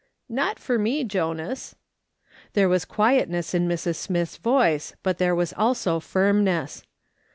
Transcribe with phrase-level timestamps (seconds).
[0.41, 1.75] "Not for me, Jonas."
[2.53, 3.97] There was quietness in Mrs.
[3.97, 6.81] Smith's voice, but there was also firmness.